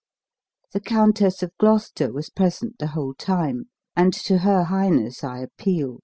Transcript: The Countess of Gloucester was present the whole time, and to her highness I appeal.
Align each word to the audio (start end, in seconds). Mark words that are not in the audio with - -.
The 0.73 0.79
Countess 0.79 1.43
of 1.43 1.55
Gloucester 1.59 2.11
was 2.11 2.31
present 2.31 2.79
the 2.79 2.87
whole 2.87 3.13
time, 3.13 3.65
and 3.95 4.11
to 4.15 4.39
her 4.39 4.63
highness 4.63 5.23
I 5.23 5.41
appeal. 5.41 5.99